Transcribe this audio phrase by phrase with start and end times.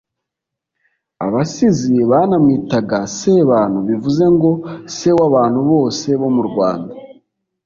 [1.25, 4.51] abasizi banamwitaga sebantu bivuze ngo:
[4.95, 6.93] se w'abantu bose bo mu rwanda